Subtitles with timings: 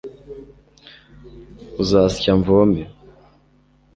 [1.81, 2.81] uzasya mvome